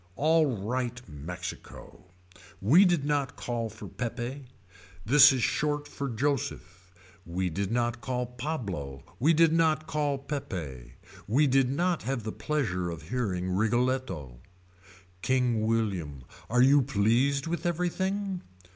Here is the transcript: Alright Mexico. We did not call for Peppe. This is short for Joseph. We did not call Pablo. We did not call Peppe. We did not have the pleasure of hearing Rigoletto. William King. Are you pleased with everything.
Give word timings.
Alright 0.17 1.07
Mexico. 1.07 2.05
We 2.59 2.85
did 2.85 3.05
not 3.05 3.35
call 3.35 3.69
for 3.69 3.87
Peppe. 3.87 4.47
This 5.05 5.31
is 5.31 5.43
short 5.43 5.87
for 5.87 6.09
Joseph. 6.09 6.91
We 7.23 7.51
did 7.51 7.71
not 7.71 8.01
call 8.01 8.25
Pablo. 8.25 9.03
We 9.19 9.35
did 9.35 9.53
not 9.53 9.85
call 9.85 10.17
Peppe. 10.17 10.93
We 11.27 11.45
did 11.45 11.69
not 11.69 12.01
have 12.01 12.23
the 12.23 12.31
pleasure 12.31 12.89
of 12.89 13.09
hearing 13.09 13.51
Rigoletto. 13.55 14.39
William 15.29 16.13
King. 16.15 16.23
Are 16.49 16.63
you 16.63 16.81
pleased 16.81 17.45
with 17.45 17.67
everything. 17.67 18.41